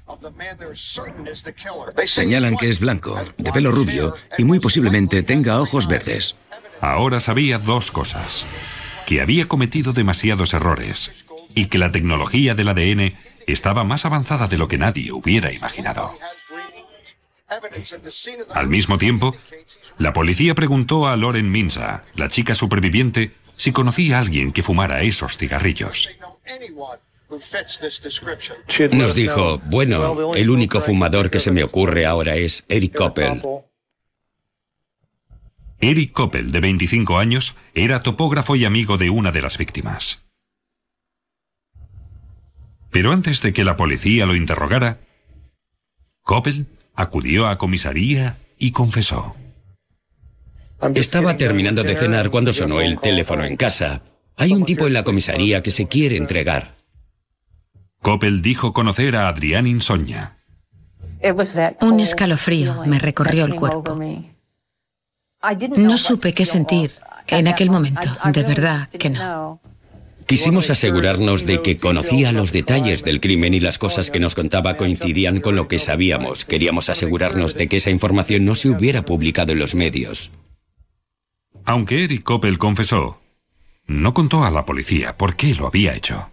Señalan 2.05 2.57
que 2.57 2.69
es 2.69 2.79
blanco, 2.79 3.21
de 3.37 3.51
pelo 3.51 3.71
rubio 3.71 4.15
y 4.37 4.43
muy 4.43 4.59
posiblemente 4.59 5.21
tenga 5.21 5.61
ojos 5.61 5.87
verdes. 5.87 6.35
Ahora 6.81 7.19
sabía 7.19 7.59
dos 7.59 7.91
cosas. 7.91 8.45
Que 9.05 9.21
había 9.21 9.47
cometido 9.47 9.93
demasiados 9.93 10.53
errores 10.53 11.11
y 11.53 11.67
que 11.67 11.77
la 11.77 11.91
tecnología 11.91 12.55
del 12.55 12.69
ADN 12.69 13.15
estaba 13.47 13.83
más 13.83 14.05
avanzada 14.05 14.47
de 14.47 14.57
lo 14.57 14.67
que 14.67 14.77
nadie 14.77 15.11
hubiera 15.11 15.51
imaginado. 15.51 16.15
Al 18.53 18.67
mismo 18.67 18.97
tiempo, 18.97 19.35
la 19.97 20.13
policía 20.13 20.55
preguntó 20.55 21.07
a 21.07 21.15
Loren 21.15 21.51
Minza, 21.51 22.05
la 22.15 22.29
chica 22.29 22.53
superviviente, 22.53 23.33
si 23.55 23.71
conocía 23.71 24.17
a 24.17 24.21
alguien 24.21 24.51
que 24.51 24.63
fumara 24.63 25.01
esos 25.01 25.37
cigarrillos. 25.37 26.09
Nos 28.91 29.15
dijo, 29.15 29.59
bueno, 29.65 30.33
el 30.35 30.49
único 30.49 30.81
fumador 30.81 31.29
que 31.29 31.39
se 31.39 31.51
me 31.51 31.63
ocurre 31.63 32.05
ahora 32.05 32.35
es 32.35 32.65
Eric 32.67 32.95
Coppel. 32.95 33.41
Eric 35.81 36.11
Coppel, 36.11 36.51
de 36.51 36.59
25 36.59 37.17
años, 37.17 37.55
era 37.73 38.03
topógrafo 38.03 38.55
y 38.55 38.65
amigo 38.65 38.97
de 38.97 39.09
una 39.09 39.31
de 39.31 39.41
las 39.41 39.57
víctimas. 39.57 40.23
Pero 42.91 43.11
antes 43.11 43.41
de 43.41 43.53
que 43.53 43.63
la 43.63 43.77
policía 43.77 44.25
lo 44.25 44.35
interrogara, 44.35 44.99
Coppel 46.23 46.67
acudió 46.99 47.47
a 47.47 47.57
comisaría 47.57 48.37
y 48.57 48.71
confesó. 48.71 49.35
Estaba 50.95 51.37
terminando 51.37 51.83
de 51.83 51.95
cenar 51.95 52.29
cuando 52.29 52.51
sonó 52.51 52.81
el 52.81 52.99
teléfono 52.99 53.45
en 53.45 53.55
casa. 53.55 54.01
Hay 54.35 54.51
un 54.51 54.65
tipo 54.65 54.85
en 54.85 54.93
la 54.93 55.03
comisaría 55.03 55.63
que 55.63 55.71
se 55.71 55.87
quiere 55.87 56.17
entregar. 56.17 56.75
Coppel 58.01 58.41
dijo 58.41 58.73
conocer 58.73 59.15
a 59.15 59.29
Adrián 59.29 59.65
Insogna. 59.65 60.37
Un 61.81 61.99
escalofrío 61.99 62.83
me 62.85 62.99
recorrió 62.99 63.45
el 63.45 63.55
cuerpo. 63.55 63.97
No 65.77 65.97
supe 65.97 66.33
qué 66.33 66.45
sentir 66.45 66.91
en 67.27 67.47
aquel 67.47 67.69
momento, 67.69 68.09
de 68.33 68.43
verdad 68.43 68.89
que 68.89 69.09
no. 69.09 69.61
Quisimos 70.29 70.69
asegurarnos 70.69 71.47
de 71.47 71.63
que 71.63 71.77
conocía 71.77 72.31
los 72.31 72.51
detalles 72.51 73.03
del 73.03 73.19
crimen 73.19 73.55
y 73.55 73.59
las 73.59 73.79
cosas 73.79 74.11
que 74.11 74.19
nos 74.19 74.35
contaba 74.35 74.75
coincidían 74.75 75.41
con 75.41 75.55
lo 75.55 75.67
que 75.67 75.79
sabíamos. 75.79 76.45
Queríamos 76.45 76.87
asegurarnos 76.91 77.55
de 77.55 77.67
que 77.67 77.77
esa 77.77 77.89
información 77.89 78.45
no 78.45 78.53
se 78.53 78.69
hubiera 78.69 79.03
publicado 79.03 79.53
en 79.53 79.59
los 79.59 79.73
medios. 79.73 80.29
Aunque 81.65 82.03
Eric 82.03 82.21
Coppel 82.21 82.59
confesó, 82.59 83.19
no 83.87 84.13
contó 84.13 84.43
a 84.43 84.51
la 84.51 84.67
policía 84.67 85.17
por 85.17 85.35
qué 85.35 85.55
lo 85.55 85.65
había 85.65 85.95
hecho. 85.95 86.29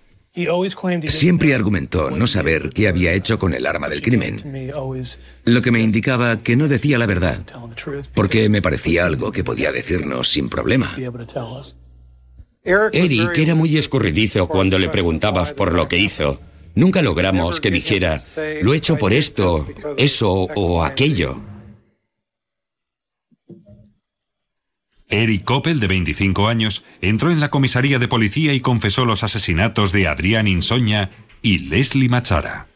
Siempre 1.07 1.55
argumentó 1.55 2.11
no 2.11 2.27
saber 2.27 2.69
qué 2.75 2.89
había 2.89 3.15
hecho 3.15 3.39
con 3.39 3.55
el 3.55 3.65
arma 3.65 3.89
del 3.89 4.03
crimen, 4.03 4.71
lo 5.45 5.63
que 5.63 5.71
me 5.71 5.81
indicaba 5.81 6.37
que 6.37 6.55
no 6.55 6.69
decía 6.69 6.99
la 6.99 7.07
verdad, 7.07 7.43
porque 8.13 8.51
me 8.51 8.61
parecía 8.61 9.07
algo 9.07 9.33
que 9.33 9.43
podía 9.43 9.73
decirnos 9.73 10.29
sin 10.29 10.51
problema. 10.51 10.95
Eric 12.67 13.39
era 13.39 13.55
muy 13.55 13.77
escurridizo 13.79 14.49
cuando 14.49 14.79
le 14.79 14.89
preguntabas 14.89 15.53
por 15.53 15.73
lo 15.73 15.89
que 15.89 15.99
hizo. 15.99 16.41
Nunca 16.75 17.01
logramos 17.01 17.61
que 17.61 17.71
dijera, 17.71 18.21
lo 18.63 18.75
he 18.75 18.77
hecho 18.77 18.99
por 18.99 19.13
esto, 19.13 19.67
eso 19.97 20.31
o 20.31 20.85
aquello. 20.85 21.41
Eric 25.09 25.45
Coppel, 25.45 25.79
de 25.79 25.87
25 25.87 26.49
años, 26.49 26.85
entró 27.01 27.31
en 27.31 27.41
la 27.41 27.49
comisaría 27.49 27.99
de 27.99 28.09
policía 28.09 28.53
y 28.53 28.61
confesó 28.61 29.05
los 29.05 29.23
asesinatos 29.23 29.93
de 29.93 30.09
Adrián 30.09 30.49
Insoña 30.49 31.11
y 31.43 31.59
Leslie 31.59 32.09
Machara. 32.09 32.69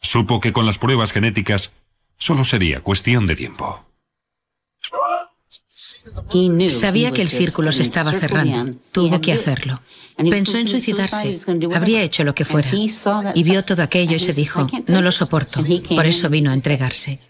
Supo 0.00 0.40
que 0.40 0.52
con 0.52 0.66
las 0.66 0.78
pruebas 0.78 1.12
genéticas 1.12 1.72
solo 2.16 2.44
sería 2.44 2.80
cuestión 2.80 3.26
de 3.26 3.36
tiempo. 3.36 3.87
Sabía 6.70 7.12
que 7.12 7.22
el 7.22 7.28
círculo 7.28 7.72
se 7.72 7.82
estaba 7.82 8.12
cerrando. 8.12 8.74
Tuvo 8.92 9.20
que 9.20 9.32
hacerlo. 9.32 9.80
Pensó 10.16 10.58
en 10.58 10.68
suicidarse. 10.68 11.34
Habría 11.74 12.02
hecho 12.02 12.24
lo 12.24 12.34
que 12.34 12.44
fuera. 12.44 12.70
Y 13.34 13.42
vio 13.44 13.64
todo 13.64 13.82
aquello 13.82 14.16
y 14.16 14.20
se 14.20 14.32
dijo, 14.32 14.66
no 14.86 15.00
lo 15.00 15.12
soporto. 15.12 15.64
Por 15.88 16.06
eso 16.06 16.28
vino 16.28 16.50
a 16.50 16.54
entregarse. 16.54 17.20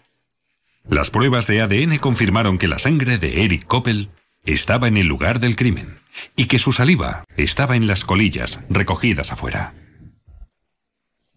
Las 0.89 1.11
pruebas 1.11 1.45
de 1.45 1.61
ADN 1.61 1.99
confirmaron 1.99 2.57
que 2.57 2.67
la 2.67 2.79
sangre 2.79 3.17
de 3.19 3.43
Eric 3.43 3.65
Koppel 3.67 4.09
estaba 4.43 4.87
en 4.87 4.97
el 4.97 5.05
lugar 5.07 5.39
del 5.39 5.55
crimen 5.55 5.99
y 6.35 6.45
que 6.45 6.57
su 6.57 6.71
saliva 6.71 7.25
estaba 7.37 7.75
en 7.75 7.85
las 7.85 8.05
colillas 8.05 8.59
recogidas 8.69 9.31
afuera. 9.31 9.73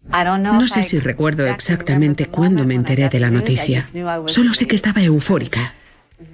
No 0.09 0.67
sé 0.67 0.83
si 0.83 0.99
recuerdo 0.99 1.45
exactamente 1.45 2.25
cuándo 2.25 2.65
me 2.65 2.73
enteré 2.73 3.09
de 3.09 3.19
la 3.19 3.29
noticia. 3.29 3.83
Solo 4.25 4.53
sé 4.53 4.67
que 4.67 4.75
estaba 4.75 5.01
eufórica. 5.01 5.75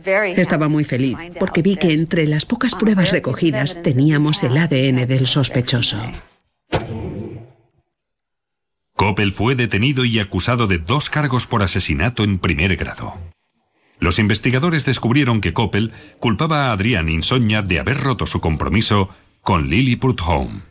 Estaba 0.05 0.67
muy 0.67 0.83
feliz 0.83 1.17
porque 1.39 1.61
vi 1.61 1.75
que 1.75 1.93
entre 1.93 2.27
las 2.27 2.45
pocas 2.45 2.75
pruebas 2.75 3.11
recogidas 3.11 3.81
teníamos 3.83 4.43
el 4.43 4.57
ADN 4.57 5.07
del 5.07 5.27
sospechoso. 5.27 5.97
Coppel 8.95 9.31
fue 9.31 9.55
detenido 9.55 10.03
y 10.03 10.19
acusado 10.19 10.67
de 10.67 10.77
dos 10.77 11.09
cargos 11.09 11.47
por 11.47 11.63
asesinato 11.63 12.23
en 12.23 12.37
primer 12.37 12.75
grado. 12.75 13.17
Los 13.99 14.19
investigadores 14.19 14.85
descubrieron 14.85 15.41
que 15.41 15.53
Coppel 15.53 15.91
culpaba 16.19 16.67
a 16.67 16.71
Adrián 16.73 17.09
Insogna 17.09 17.61
de 17.61 17.79
haber 17.79 17.97
roto 17.97 18.25
su 18.25 18.39
compromiso 18.41 19.09
con 19.41 19.69
Lily 19.69 19.95
Prudhomme. 19.95 20.61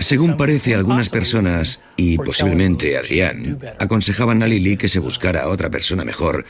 Según 0.00 0.36
parece, 0.36 0.74
algunas 0.74 1.08
personas, 1.08 1.82
y 1.96 2.18
posiblemente 2.18 2.98
Adrián, 2.98 3.58
aconsejaban 3.78 4.42
a 4.42 4.46
Lily 4.46 4.76
que 4.76 4.88
se 4.88 4.98
buscara 4.98 5.42
a 5.42 5.48
otra 5.48 5.70
persona 5.70 6.04
mejor 6.04 6.44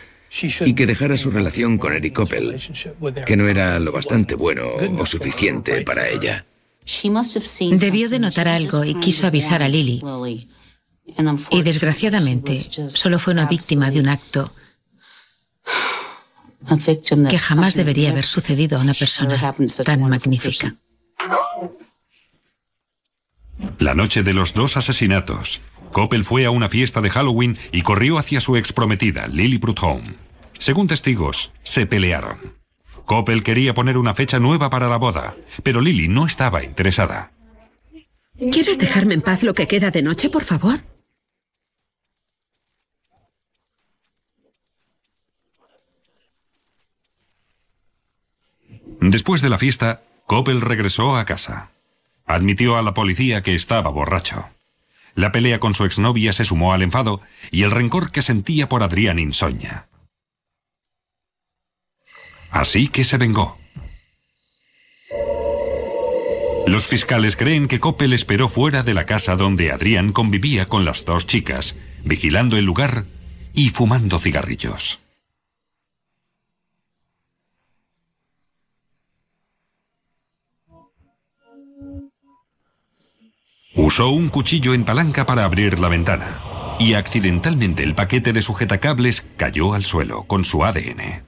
y 0.64 0.74
que 0.74 0.86
dejara 0.86 1.16
su 1.16 1.30
relación 1.30 1.78
con 1.78 1.92
Eric 1.92 2.14
Coppel, 2.14 2.56
que 3.26 3.36
no 3.36 3.48
era 3.48 3.78
lo 3.78 3.92
bastante 3.92 4.34
bueno 4.34 4.62
o 4.98 5.06
suficiente 5.06 5.82
para 5.82 6.08
ella. 6.08 6.46
Debió 7.72 8.08
de 8.08 8.18
notar 8.18 8.48
algo 8.48 8.84
y 8.84 8.94
quiso 8.94 9.26
avisar 9.26 9.62
a 9.62 9.68
Lily. 9.68 10.02
Y 11.50 11.62
desgraciadamente 11.62 12.60
solo 12.88 13.18
fue 13.18 13.32
una 13.32 13.46
víctima 13.46 13.90
de 13.90 14.00
un 14.00 14.08
acto 14.08 14.52
que 17.28 17.38
jamás 17.38 17.74
debería 17.74 18.10
haber 18.10 18.24
sucedido 18.24 18.78
a 18.78 18.82
una 18.82 18.94
persona 18.94 19.54
tan 19.84 20.08
magnífica. 20.08 20.76
La 23.78 23.94
noche 23.94 24.22
de 24.22 24.34
los 24.34 24.54
dos 24.54 24.76
asesinatos, 24.76 25.60
Coppel 25.92 26.24
fue 26.24 26.44
a 26.44 26.50
una 26.50 26.68
fiesta 26.68 27.00
de 27.00 27.10
Halloween 27.10 27.58
y 27.72 27.82
corrió 27.82 28.18
hacia 28.18 28.40
su 28.40 28.56
exprometida, 28.56 29.26
Lily 29.26 29.58
Prudhomme. 29.58 30.14
Según 30.58 30.86
testigos, 30.86 31.52
se 31.62 31.86
pelearon. 31.86 32.58
Coppel 33.06 33.42
quería 33.42 33.74
poner 33.74 33.96
una 33.96 34.14
fecha 34.14 34.38
nueva 34.38 34.70
para 34.70 34.88
la 34.88 34.96
boda, 34.96 35.34
pero 35.62 35.80
Lily 35.80 36.08
no 36.08 36.26
estaba 36.26 36.62
interesada. 36.62 37.32
¿Quieres 38.38 38.78
dejarme 38.78 39.14
en 39.14 39.22
paz 39.22 39.42
lo 39.42 39.52
que 39.52 39.66
queda 39.66 39.90
de 39.90 40.02
noche, 40.02 40.30
por 40.30 40.44
favor? 40.44 40.80
Después 49.00 49.40
de 49.42 49.48
la 49.48 49.58
fiesta, 49.58 50.02
Coppel 50.26 50.60
regresó 50.60 51.16
a 51.16 51.24
casa. 51.24 51.72
Admitió 52.30 52.76
a 52.76 52.82
la 52.82 52.94
policía 52.94 53.42
que 53.42 53.56
estaba 53.56 53.90
borracho. 53.90 54.44
La 55.16 55.32
pelea 55.32 55.58
con 55.58 55.74
su 55.74 55.84
exnovia 55.84 56.32
se 56.32 56.44
sumó 56.44 56.72
al 56.72 56.82
enfado 56.82 57.20
y 57.50 57.64
el 57.64 57.72
rencor 57.72 58.12
que 58.12 58.22
sentía 58.22 58.68
por 58.68 58.84
Adrián 58.84 59.18
Insoña. 59.18 59.88
Así 62.52 62.86
que 62.86 63.02
se 63.02 63.16
vengó. 63.16 63.58
Los 66.68 66.86
fiscales 66.86 67.34
creen 67.34 67.66
que 67.66 67.80
Coppel 67.80 68.12
esperó 68.12 68.48
fuera 68.48 68.84
de 68.84 68.94
la 68.94 69.06
casa 69.06 69.34
donde 69.34 69.72
Adrián 69.72 70.12
convivía 70.12 70.66
con 70.66 70.84
las 70.84 71.04
dos 71.04 71.26
chicas, 71.26 71.74
vigilando 72.04 72.56
el 72.56 72.64
lugar 72.64 73.06
y 73.54 73.70
fumando 73.70 74.20
cigarrillos. 74.20 75.00
Usó 83.82 84.10
un 84.10 84.28
cuchillo 84.28 84.74
en 84.74 84.84
palanca 84.84 85.24
para 85.24 85.46
abrir 85.46 85.78
la 85.78 85.88
ventana 85.88 86.76
y 86.78 86.92
accidentalmente 86.92 87.82
el 87.82 87.94
paquete 87.94 88.34
de 88.34 88.42
sujetacables 88.42 89.22
cayó 89.38 89.72
al 89.72 89.84
suelo 89.84 90.24
con 90.24 90.44
su 90.44 90.66
ADN. 90.66 91.26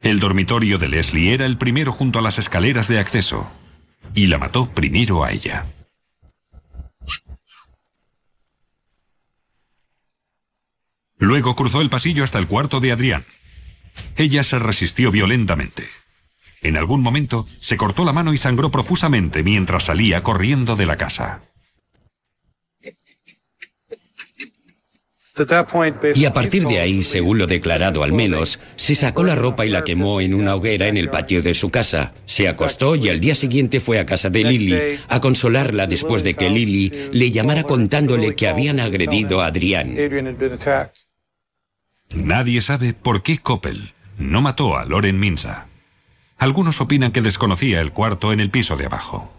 El 0.00 0.20
dormitorio 0.20 0.76
de 0.76 0.88
Leslie 0.88 1.32
era 1.32 1.46
el 1.46 1.56
primero 1.56 1.92
junto 1.92 2.18
a 2.18 2.22
las 2.22 2.38
escaleras 2.38 2.86
de 2.86 2.98
acceso, 2.98 3.50
y 4.14 4.26
la 4.26 4.36
mató 4.36 4.70
primero 4.74 5.24
a 5.24 5.32
ella. 5.32 5.64
Luego 11.16 11.56
cruzó 11.56 11.80
el 11.80 11.88
pasillo 11.88 12.24
hasta 12.24 12.38
el 12.38 12.46
cuarto 12.46 12.80
de 12.80 12.92
Adrián. 12.92 13.24
Ella 14.16 14.42
se 14.42 14.58
resistió 14.58 15.10
violentamente. 15.10 15.88
En 16.62 16.76
algún 16.76 17.02
momento 17.02 17.46
se 17.60 17.76
cortó 17.76 18.04
la 18.04 18.12
mano 18.12 18.32
y 18.32 18.38
sangró 18.38 18.70
profusamente 18.70 19.42
mientras 19.42 19.84
salía 19.84 20.22
corriendo 20.22 20.76
de 20.76 20.86
la 20.86 20.96
casa. 20.96 21.42
Y 26.14 26.24
a 26.24 26.32
partir 26.32 26.66
de 26.66 26.80
ahí, 26.80 27.02
según 27.02 27.38
lo 27.38 27.46
declarado 27.46 28.02
al 28.02 28.12
menos, 28.12 28.58
se 28.76 28.94
sacó 28.94 29.22
la 29.22 29.34
ropa 29.34 29.64
y 29.66 29.68
la 29.68 29.84
quemó 29.84 30.20
en 30.20 30.34
una 30.34 30.54
hoguera 30.54 30.88
en 30.88 30.96
el 30.96 31.10
patio 31.10 31.42
de 31.42 31.54
su 31.54 31.70
casa. 31.70 32.12
Se 32.26 32.48
acostó 32.48 32.96
y 32.96 33.08
al 33.08 33.20
día 33.20 33.34
siguiente 33.34 33.80
fue 33.80 33.98
a 33.98 34.06
casa 34.06 34.30
de 34.30 34.44
Lily 34.44 34.98
a 35.08 35.20
consolarla 35.20 35.86
después 35.86 36.24
de 36.24 36.34
que 36.34 36.50
Lily 36.50 37.10
le 37.12 37.30
llamara 37.30 37.62
contándole 37.62 38.34
que 38.34 38.48
habían 38.48 38.80
agredido 38.80 39.40
a 39.40 39.46
Adrián. 39.46 39.96
Nadie 42.14 42.62
sabe 42.62 42.94
por 42.94 43.22
qué 43.22 43.38
Coppel 43.38 43.92
no 44.18 44.40
mató 44.42 44.76
a 44.76 44.84
Loren 44.84 45.20
Minsa. 45.20 45.68
Algunos 46.38 46.80
opinan 46.80 47.12
que 47.12 47.20
desconocía 47.20 47.80
el 47.80 47.92
cuarto 47.92 48.32
en 48.32 48.40
el 48.40 48.50
piso 48.50 48.76
de 48.76 48.86
abajo. 48.86 49.30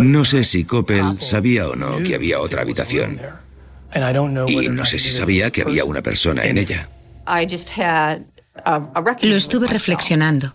No 0.00 0.24
sé 0.24 0.44
si 0.44 0.64
Coppel 0.64 1.20
sabía 1.20 1.68
o 1.68 1.74
no 1.74 2.02
que 2.02 2.14
había 2.14 2.40
otra 2.40 2.62
habitación. 2.62 3.20
Y 4.46 4.68
no 4.68 4.84
sé 4.84 4.98
si 4.98 5.10
sabía 5.10 5.50
que 5.50 5.62
había 5.62 5.84
una 5.84 6.02
persona 6.02 6.44
en 6.44 6.58
ella. 6.58 6.88
Lo 9.22 9.36
estuve 9.36 9.66
reflexionando 9.66 10.54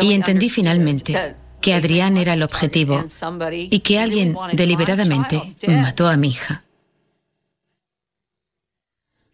y 0.00 0.12
entendí 0.14 0.48
finalmente 0.48 1.36
que 1.60 1.74
Adrián 1.74 2.16
era 2.16 2.34
el 2.34 2.42
objetivo 2.42 3.04
y 3.50 3.80
que 3.80 3.98
alguien 3.98 4.34
deliberadamente 4.52 5.56
mató 5.68 6.08
a 6.08 6.16
mi 6.16 6.28
hija. 6.28 6.64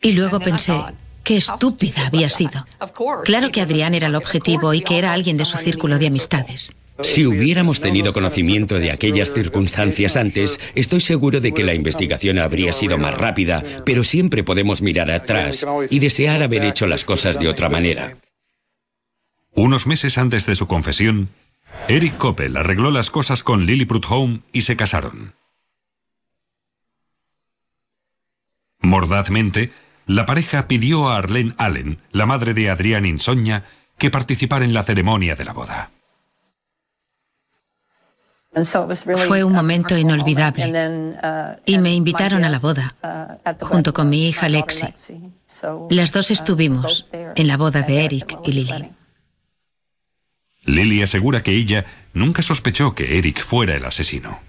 Y 0.03 0.13
luego 0.13 0.41
pensé, 0.41 0.79
qué 1.25 1.37
estúpida 1.37 2.07
había 2.07 2.31
sido. 2.31 2.67
Claro 3.25 3.51
que 3.51 3.61
Adrián 3.61 3.95
era 3.95 4.07
el 4.07 4.15
objetivo 4.15 4.75
y 4.75 4.83
que 4.83 4.99
era 4.99 5.13
alguien 5.13 5.37
de 5.37 5.45
su 5.45 5.57
círculo 5.57 5.99
de 5.99 6.07
amistades. 6.07 6.77
Si 7.03 7.27
hubiéramos 7.27 7.81
tenido 7.81 8.13
conocimiento 8.13 8.79
de 8.79 8.93
aquellas 8.93 9.33
circunstancias 9.33 10.17
antes, 10.17 10.61
estoy 10.77 11.01
seguro 11.01 11.41
de 11.41 11.53
que 11.53 11.65
la 11.65 11.75
investigación 11.75 12.39
habría 12.39 12.73
sido 12.73 12.99
más 12.99 13.19
rápida, 13.19 13.65
pero 13.85 14.05
siempre 14.05 14.45
podemos 14.45 14.81
mirar 14.81 15.11
atrás 15.11 15.67
y 15.91 15.99
desear 15.99 16.43
haber 16.45 16.65
hecho 16.65 16.87
las 16.87 17.05
cosas 17.05 17.41
de 17.41 17.49
otra 17.49 17.69
manera. 17.69 18.17
Unos 19.55 19.89
meses 19.89 20.19
antes 20.19 20.47
de 20.47 20.55
su 20.55 20.69
confesión, 20.69 21.31
Eric 21.89 22.17
Coppel 22.17 22.57
arregló 22.57 22.93
las 22.93 23.11
cosas 23.11 23.43
con 23.43 23.67
Lily 23.67 23.87
Prudhomme 23.87 24.43
y 24.53 24.63
se 24.63 24.77
casaron. 24.77 25.35
Mordazmente, 28.81 29.73
la 30.07 30.27
pareja 30.27 30.69
pidió 30.69 31.09
a 31.09 31.19
Arlene 31.19 31.55
Allen, 31.59 31.99
la 32.13 32.27
madre 32.27 32.55
de 32.55 32.71
Adrián 32.71 33.07
Insogna, 33.07 33.65
que 33.99 34.11
participara 34.11 34.65
en 34.65 34.75
la 34.75 34.83
ceremonia 34.83 35.35
de 35.37 35.45
la 35.45 35.53
boda. 35.53 35.91
Fue 39.27 39.43
un 39.43 39.53
momento 39.53 39.99
inolvidable 39.99 41.17
y 41.67 41.79
me 41.79 41.95
invitaron 41.95 42.45
a 42.45 42.49
la 42.49 42.59
boda 42.61 42.95
junto 43.61 43.93
con 43.93 44.09
mi 44.09 44.29
hija 44.29 44.49
Lexi. 44.49 44.87
Las 45.91 46.13
dos 46.13 46.31
estuvimos 46.31 47.07
en 47.13 47.49
la 47.49 47.57
boda 47.57 47.83
de 47.83 48.05
Eric 48.05 48.39
y 48.45 48.53
Lily. 48.53 48.93
Lily 50.67 51.03
asegura 51.03 51.43
que 51.43 51.53
ella 51.53 51.85
nunca 52.13 52.43
sospechó 52.43 52.95
que 52.95 53.19
Eric 53.19 53.43
fuera 53.43 53.75
el 53.75 53.85
asesino. 53.85 54.41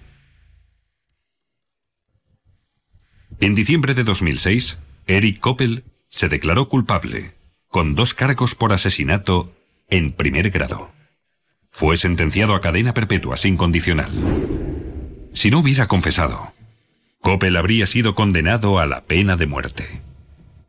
En 3.41 3.53
diciembre 3.53 3.93
de 3.95 4.03
2006, 4.03 4.77
Eric 5.07 5.39
Koppel 5.39 5.83
se 6.09 6.29
declaró 6.29 6.67
culpable, 6.67 7.33
con 7.67 7.93
dos 7.93 8.13
cargos 8.13 8.55
por 8.55 8.73
asesinato 8.73 9.53
en 9.89 10.11
primer 10.13 10.49
grado. 10.49 10.91
Fue 11.69 11.97
sentenciado 11.97 12.55
a 12.55 12.61
cadena 12.61 12.93
perpetua 12.93 13.37
sin 13.37 13.57
condicional. 13.57 14.11
Si 15.33 15.51
no 15.51 15.59
hubiera 15.59 15.87
confesado, 15.87 16.53
Coppel 17.21 17.57
habría 17.57 17.85
sido 17.85 18.15
condenado 18.15 18.79
a 18.79 18.85
la 18.85 19.03
pena 19.03 19.35
de 19.35 19.45
muerte. 19.45 20.01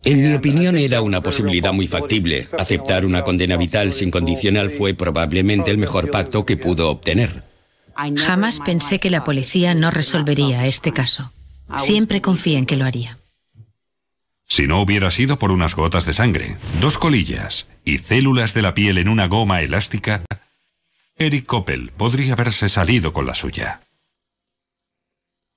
En 0.04 0.22
mi 0.22 0.34
opinión 0.34 0.76
era 0.76 1.00
una 1.00 1.20
posibilidad 1.22 1.72
muy 1.72 1.86
factible. 1.86 2.46
Aceptar 2.58 3.04
una 3.04 3.22
condena 3.22 3.56
vital 3.56 3.92
sin 3.92 4.10
condicional 4.10 4.70
fue 4.70 4.94
probablemente 4.94 5.70
el 5.70 5.78
mejor 5.78 6.10
pacto 6.10 6.44
que 6.44 6.56
pudo 6.56 6.90
obtener. 6.90 7.42
Jamás 8.16 8.60
pensé 8.60 8.98
que 9.00 9.10
la 9.10 9.24
policía 9.24 9.74
no 9.74 9.90
resolvería 9.90 10.66
este 10.66 10.92
caso. 10.92 11.32
Siempre 11.76 12.20
confié 12.20 12.58
en 12.58 12.66
que 12.66 12.76
lo 12.76 12.84
haría. 12.84 13.18
Si 14.46 14.66
no 14.66 14.80
hubiera 14.80 15.10
sido 15.10 15.38
por 15.38 15.50
unas 15.50 15.74
gotas 15.74 16.06
de 16.06 16.12
sangre, 16.12 16.56
dos 16.80 16.98
colillas 16.98 17.68
y 17.84 17.98
células 17.98 18.54
de 18.54 18.62
la 18.62 18.74
piel 18.74 18.98
en 18.98 19.08
una 19.08 19.26
goma 19.26 19.60
elástica, 19.60 20.24
Eric 21.16 21.46
Koppel 21.46 21.92
podría 21.96 22.34
haberse 22.34 22.68
salido 22.68 23.12
con 23.12 23.26
la 23.26 23.34
suya. 23.34 23.80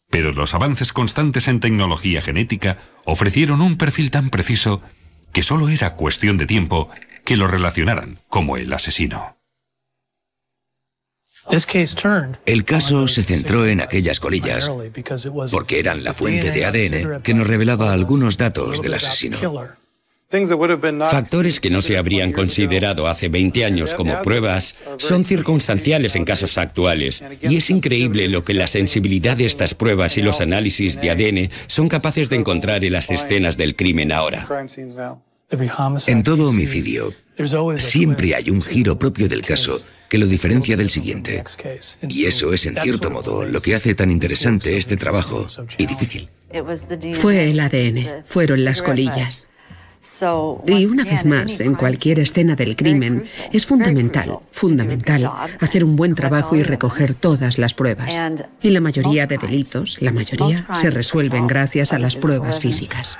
Pero 0.09 0.31
los 0.33 0.53
avances 0.53 0.91
constantes 0.91 1.47
en 1.47 1.59
tecnología 1.59 2.21
genética 2.21 2.77
ofrecieron 3.05 3.61
un 3.61 3.77
perfil 3.77 4.09
tan 4.09 4.29
preciso 4.29 4.81
que 5.33 5.43
solo 5.43 5.69
era 5.69 5.95
cuestión 5.95 6.37
de 6.37 6.47
tiempo 6.47 6.89
que 7.25 7.37
lo 7.37 7.47
relacionaran 7.47 8.19
como 8.27 8.57
el 8.57 8.73
asesino. 8.73 9.38
El 12.45 12.63
caso 12.63 13.07
se 13.07 13.23
centró 13.23 13.65
en 13.65 13.81
aquellas 13.81 14.19
colillas 14.19 14.71
porque 15.51 15.79
eran 15.79 16.03
la 16.03 16.13
fuente 16.13 16.51
de 16.51 16.65
ADN 16.65 17.21
que 17.21 17.33
nos 17.33 17.47
revelaba 17.47 17.91
algunos 17.91 18.37
datos 18.37 18.81
del 18.81 18.93
asesino. 18.93 19.37
Factores 21.09 21.59
que 21.59 21.71
no 21.71 21.81
se 21.81 21.97
habrían 21.97 22.31
considerado 22.31 23.07
hace 23.07 23.29
20 23.29 23.65
años 23.65 23.95
como 23.95 24.21
pruebas 24.21 24.79
son 24.97 25.23
circunstanciales 25.23 26.15
en 26.15 26.23
casos 26.23 26.59
actuales, 26.59 27.23
y 27.41 27.57
es 27.57 27.71
increíble 27.71 28.27
lo 28.27 28.43
que 28.43 28.53
la 28.53 28.67
sensibilidad 28.67 29.35
de 29.37 29.45
estas 29.45 29.73
pruebas 29.73 30.19
y 30.19 30.21
los 30.21 30.39
análisis 30.39 31.01
de 31.01 31.09
ADN 31.09 31.49
son 31.65 31.89
capaces 31.89 32.29
de 32.29 32.35
encontrar 32.35 32.85
en 32.85 32.93
las 32.93 33.09
escenas 33.09 33.57
del 33.57 33.75
crimen 33.75 34.11
ahora. 34.11 34.47
En 36.05 36.21
todo 36.21 36.49
homicidio, 36.49 37.11
siempre 37.77 38.35
hay 38.35 38.49
un 38.49 38.61
giro 38.61 38.97
propio 38.97 39.27
del 39.27 39.41
caso 39.41 39.79
que 40.09 40.17
lo 40.17 40.25
diferencia 40.25 40.75
del 40.75 40.89
siguiente. 40.89 41.43
Y 42.07 42.25
eso 42.25 42.53
es, 42.53 42.65
en 42.65 42.75
cierto 42.81 43.11
modo, 43.11 43.45
lo 43.45 43.61
que 43.61 43.75
hace 43.75 43.95
tan 43.95 44.11
interesante 44.11 44.75
este 44.75 44.97
trabajo 44.97 45.47
y 45.77 45.85
difícil. 45.85 46.29
Fue 47.15 47.49
el 47.49 47.59
ADN, 47.59 48.23
fueron 48.25 48.65
las 48.65 48.81
colillas. 48.81 49.47
Y 50.65 50.85
una 50.85 51.03
vez 51.03 51.25
más, 51.25 51.59
en 51.59 51.75
cualquier 51.75 52.19
escena 52.19 52.55
del 52.55 52.75
crimen, 52.75 53.23
es 53.51 53.65
fundamental, 53.65 54.39
fundamental, 54.51 55.29
hacer 55.59 55.83
un 55.83 55.95
buen 55.95 56.15
trabajo 56.15 56.55
y 56.55 56.63
recoger 56.63 57.13
todas 57.13 57.57
las 57.57 57.73
pruebas. 57.73 58.09
Y 58.61 58.69
la 58.69 58.79
mayoría 58.79 59.27
de 59.27 59.37
delitos, 59.37 60.01
la 60.01 60.11
mayoría, 60.11 60.65
se 60.73 60.89
resuelven 60.89 61.47
gracias 61.47 61.91
a 61.93 61.99
las 61.99 62.15
pruebas 62.15 62.59
físicas. 62.59 63.19